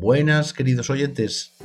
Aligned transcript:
Buenas, 0.00 0.52
queridos 0.52 0.90
oyentes. 0.90 1.56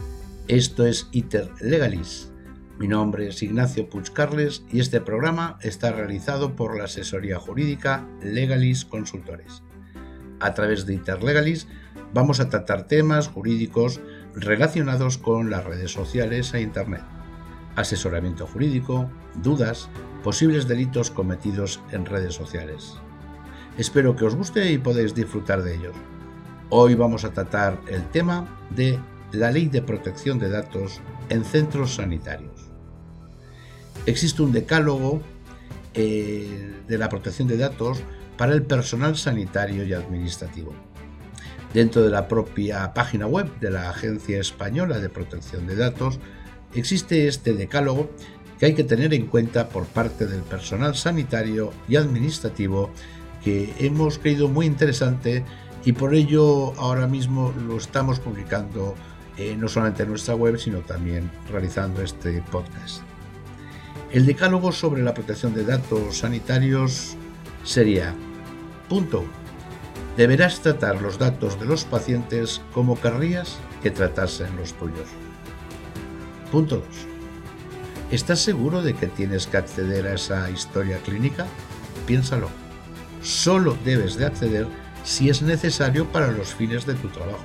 Esto 0.47 0.87
es 0.87 1.07
ITER 1.11 1.51
Legalis. 1.61 2.31
Mi 2.79 2.87
nombre 2.87 3.27
es 3.27 3.43
Ignacio 3.43 3.87
Puig 3.87 4.11
Carles 4.11 4.63
y 4.71 4.79
este 4.79 4.99
programa 5.01 5.59
está 5.61 5.91
realizado 5.91 6.55
por 6.55 6.75
la 6.75 6.85
asesoría 6.85 7.37
jurídica 7.37 8.07
Legalis 8.23 8.85
Consultores. 8.85 9.61
A 10.39 10.55
través 10.55 10.87
de 10.87 10.95
ITER 10.95 11.23
Legalis 11.23 11.67
vamos 12.11 12.39
a 12.39 12.49
tratar 12.49 12.87
temas 12.87 13.27
jurídicos 13.27 14.01
relacionados 14.33 15.19
con 15.19 15.51
las 15.51 15.63
redes 15.63 15.91
sociales 15.91 16.55
e 16.55 16.61
Internet, 16.61 17.03
asesoramiento 17.75 18.47
jurídico, 18.47 19.11
dudas, 19.43 19.89
posibles 20.23 20.67
delitos 20.67 21.11
cometidos 21.11 21.81
en 21.91 22.07
redes 22.07 22.33
sociales. 22.33 22.95
Espero 23.77 24.15
que 24.15 24.25
os 24.25 24.35
guste 24.35 24.71
y 24.71 24.79
podáis 24.79 25.13
disfrutar 25.13 25.61
de 25.61 25.75
ellos. 25.75 25.95
Hoy 26.75 26.95
vamos 26.95 27.23
a 27.23 27.29
tratar 27.29 27.79
el 27.87 28.01
tema 28.09 28.47
de 28.71 28.97
la 29.31 29.51
Ley 29.51 29.67
de 29.67 29.83
Protección 29.83 30.39
de 30.39 30.49
Datos 30.49 31.01
en 31.29 31.45
centros 31.45 31.93
sanitarios. 31.93 32.71
Existe 34.07 34.41
un 34.41 34.51
decálogo 34.51 35.21
eh, 35.93 36.73
de 36.87 36.97
la 36.97 37.09
protección 37.09 37.47
de 37.47 37.57
datos 37.57 38.01
para 38.39 38.53
el 38.53 38.63
personal 38.63 39.15
sanitario 39.17 39.85
y 39.85 39.93
administrativo. 39.93 40.73
Dentro 41.75 42.01
de 42.01 42.09
la 42.09 42.27
propia 42.27 42.91
página 42.95 43.27
web 43.27 43.51
de 43.59 43.69
la 43.69 43.91
Agencia 43.91 44.39
Española 44.39 44.97
de 44.97 45.09
Protección 45.09 45.67
de 45.67 45.75
Datos 45.75 46.17
existe 46.73 47.27
este 47.27 47.53
decálogo 47.53 48.09
que 48.57 48.65
hay 48.65 48.73
que 48.73 48.83
tener 48.83 49.13
en 49.13 49.27
cuenta 49.27 49.69
por 49.69 49.85
parte 49.85 50.25
del 50.25 50.41
personal 50.41 50.95
sanitario 50.95 51.71
y 51.87 51.97
administrativo 51.97 52.89
que 53.43 53.75
hemos 53.77 54.17
creído 54.17 54.47
muy 54.47 54.65
interesante 54.65 55.43
y 55.85 55.93
por 55.93 56.13
ello 56.13 56.73
ahora 56.79 57.07
mismo 57.07 57.53
lo 57.67 57.77
estamos 57.77 58.19
publicando 58.19 58.95
eh, 59.37 59.55
no 59.57 59.67
solamente 59.67 60.03
en 60.03 60.09
nuestra 60.09 60.35
web, 60.35 60.57
sino 60.57 60.79
también 60.79 61.29
realizando 61.49 62.01
este 62.01 62.41
podcast. 62.51 63.01
El 64.11 64.25
decálogo 64.25 64.71
sobre 64.71 65.01
la 65.01 65.13
protección 65.13 65.53
de 65.55 65.65
datos 65.65 66.19
sanitarios 66.19 67.15
sería, 67.63 68.13
punto 68.87 69.21
1. 69.21 69.29
Deberás 70.17 70.61
tratar 70.61 71.01
los 71.01 71.17
datos 71.17 71.59
de 71.59 71.65
los 71.65 71.85
pacientes 71.85 72.61
como 72.73 72.99
querrías 73.01 73.57
que 73.81 73.89
tratasen 73.89 74.55
los 74.55 74.73
tuyos. 74.73 75.07
Punto 76.51 76.77
2. 76.77 76.85
¿Estás 78.11 78.39
seguro 78.41 78.83
de 78.83 78.93
que 78.93 79.07
tienes 79.07 79.47
que 79.47 79.57
acceder 79.57 80.05
a 80.05 80.13
esa 80.13 80.47
historia 80.51 80.99
clínica? 80.99 81.47
Piénsalo. 82.05 82.49
Solo 83.23 83.75
debes 83.83 84.15
de 84.17 84.27
acceder 84.27 84.67
si 85.03 85.29
es 85.29 85.41
necesario 85.41 86.05
para 86.07 86.31
los 86.31 86.53
fines 86.53 86.85
de 86.85 86.93
tu 86.95 87.09
trabajo. 87.09 87.43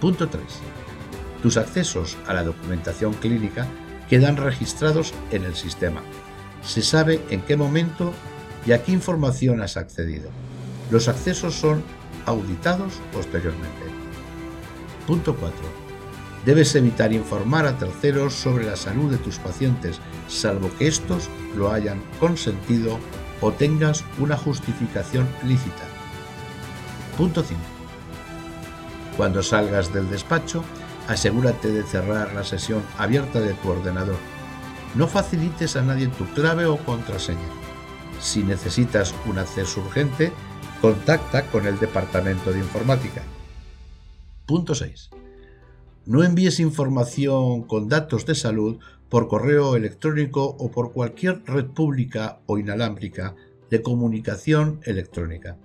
Punto 0.00 0.28
3. 0.28 0.42
Tus 1.42 1.56
accesos 1.56 2.16
a 2.26 2.34
la 2.34 2.44
documentación 2.44 3.14
clínica 3.14 3.66
quedan 4.08 4.36
registrados 4.36 5.14
en 5.30 5.44
el 5.44 5.54
sistema. 5.54 6.02
Se 6.62 6.82
sabe 6.82 7.20
en 7.30 7.40
qué 7.42 7.56
momento 7.56 8.12
y 8.66 8.72
a 8.72 8.82
qué 8.82 8.92
información 8.92 9.62
has 9.62 9.76
accedido. 9.76 10.30
Los 10.90 11.08
accesos 11.08 11.54
son 11.54 11.82
auditados 12.26 12.94
posteriormente. 13.12 13.82
Punto 15.06 15.34
4. 15.36 15.56
Debes 16.44 16.74
evitar 16.74 17.12
informar 17.12 17.66
a 17.66 17.76
terceros 17.76 18.34
sobre 18.34 18.64
la 18.64 18.76
salud 18.76 19.10
de 19.10 19.18
tus 19.18 19.38
pacientes, 19.38 20.00
salvo 20.28 20.70
que 20.78 20.88
estos 20.88 21.28
lo 21.56 21.70
hayan 21.70 22.02
consentido 22.18 22.98
o 23.40 23.52
tengas 23.52 24.04
una 24.18 24.36
justificación 24.36 25.28
lícita. 25.44 25.99
Punto 27.20 27.42
5. 27.42 27.60
Cuando 29.18 29.42
salgas 29.42 29.92
del 29.92 30.08
despacho, 30.08 30.64
asegúrate 31.06 31.70
de 31.70 31.82
cerrar 31.82 32.32
la 32.32 32.44
sesión 32.44 32.82
abierta 32.96 33.40
de 33.40 33.52
tu 33.52 33.68
ordenador. 33.68 34.16
No 34.94 35.06
facilites 35.06 35.76
a 35.76 35.82
nadie 35.82 36.06
tu 36.06 36.24
clave 36.32 36.64
o 36.64 36.78
contraseña. 36.78 37.50
Si 38.20 38.42
necesitas 38.42 39.14
un 39.26 39.38
acceso 39.38 39.82
urgente, 39.82 40.32
contacta 40.80 41.44
con 41.50 41.66
el 41.66 41.78
Departamento 41.78 42.52
de 42.52 42.60
Informática. 42.60 43.20
Punto 44.46 44.74
6. 44.74 45.10
No 46.06 46.24
envíes 46.24 46.58
información 46.58 47.64
con 47.64 47.90
datos 47.90 48.24
de 48.24 48.34
salud 48.34 48.78
por 49.10 49.28
correo 49.28 49.76
electrónico 49.76 50.56
o 50.58 50.70
por 50.70 50.94
cualquier 50.94 51.42
red 51.44 51.66
pública 51.66 52.40
o 52.46 52.56
inalámbrica 52.56 53.34
de 53.68 53.82
comunicación 53.82 54.80
electrónica. 54.84 55.58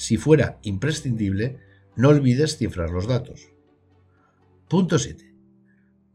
Si 0.00 0.16
fuera 0.16 0.58
imprescindible, 0.62 1.58
no 1.94 2.08
olvides 2.08 2.56
cifrar 2.56 2.88
los 2.88 3.06
datos. 3.06 3.50
Punto 4.66 4.98
7. 4.98 5.36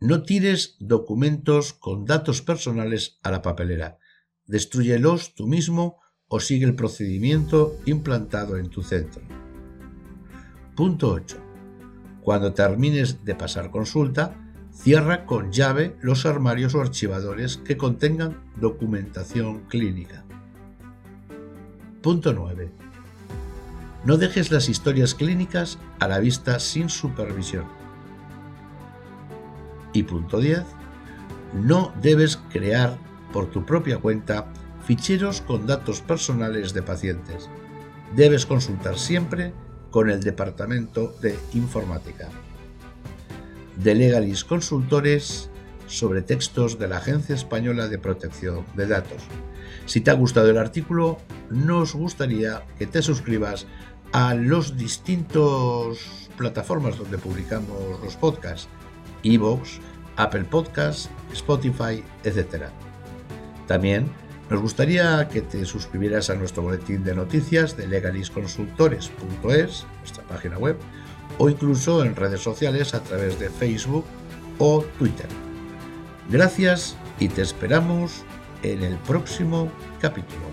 No 0.01 0.23
tires 0.23 0.75
documentos 0.79 1.73
con 1.73 2.03
datos 2.03 2.41
personales 2.41 3.19
a 3.21 3.29
la 3.29 3.43
papelera. 3.43 3.99
Destruyelos 4.47 5.35
tú 5.35 5.45
mismo 5.45 5.99
o 6.27 6.39
sigue 6.39 6.65
el 6.65 6.73
procedimiento 6.73 7.79
implantado 7.85 8.57
en 8.57 8.71
tu 8.71 8.81
centro. 8.81 9.21
Punto 10.75 11.11
8. 11.11 11.37
Cuando 12.21 12.53
termines 12.53 13.23
de 13.23 13.35
pasar 13.35 13.69
consulta, 13.69 14.51
cierra 14.71 15.27
con 15.27 15.51
llave 15.51 15.95
los 16.01 16.25
armarios 16.25 16.73
o 16.73 16.81
archivadores 16.81 17.57
que 17.57 17.77
contengan 17.77 18.51
documentación 18.59 19.67
clínica. 19.67 20.25
Punto 22.01 22.33
9 22.33 22.85
no 24.05 24.17
dejes 24.17 24.51
las 24.51 24.69
historias 24.69 25.15
clínicas 25.15 25.79
a 25.99 26.07
la 26.07 26.19
vista 26.19 26.59
sin 26.59 26.89
supervisión. 26.89 27.65
Y 29.93 30.03
punto 30.03 30.39
10. 30.39 30.61
No 31.53 31.91
debes 32.01 32.37
crear 32.51 32.97
por 33.33 33.49
tu 33.49 33.65
propia 33.65 33.97
cuenta 33.97 34.45
ficheros 34.85 35.41
con 35.41 35.65
datos 35.65 36.01
personales 36.01 36.73
de 36.73 36.83
pacientes. 36.83 37.49
Debes 38.15 38.45
consultar 38.45 38.99
siempre 38.99 39.53
con 39.89 40.09
el 40.09 40.21
Departamento 40.21 41.15
de 41.21 41.39
Informática. 41.53 42.29
De 43.77 43.95
Legalis 43.95 44.43
Consultores 44.43 45.49
sobre 45.87 46.21
textos 46.21 46.77
de 46.77 46.87
la 46.87 46.97
Agencia 46.97 47.33
Española 47.33 47.87
de 47.87 47.97
Protección 47.97 48.65
de 48.75 48.87
Datos. 48.87 49.23
Si 49.85 50.01
te 50.01 50.11
ha 50.11 50.15
gustado 50.15 50.49
el 50.49 50.57
artículo, 50.57 51.17
nos 51.49 51.93
gustaría 51.93 52.63
que 52.77 52.87
te 52.87 53.01
suscribas 53.01 53.67
a 54.11 54.33
los 54.33 54.77
distintos 54.77 56.29
plataformas 56.37 56.97
donde 56.97 57.17
publicamos 57.17 57.99
los 58.03 58.15
podcasts, 58.15 58.67
Evox, 59.23 59.79
Apple 60.17 60.45
Podcasts, 60.45 61.09
Spotify, 61.33 62.03
etc. 62.23 62.65
También 63.67 64.09
nos 64.49 64.61
gustaría 64.61 65.27
que 65.27 65.41
te 65.41 65.65
suscribieras 65.65 66.29
a 66.29 66.35
nuestro 66.35 66.63
boletín 66.63 67.03
de 67.03 67.15
noticias 67.15 67.75
de 67.75 67.87
legalisconsultores.es, 67.87 69.85
nuestra 69.99 70.23
página 70.25 70.57
web, 70.57 70.77
o 71.37 71.49
incluso 71.49 72.03
en 72.03 72.15
redes 72.15 72.41
sociales 72.41 72.93
a 72.93 73.01
través 73.01 73.39
de 73.39 73.49
Facebook 73.49 74.05
o 74.59 74.85
Twitter. 74.99 75.27
Gracias 76.29 76.95
y 77.19 77.27
te 77.27 77.41
esperamos 77.41 78.23
en 78.63 78.83
el 78.83 78.97
próximo 78.99 79.71
capítulo. 79.99 80.45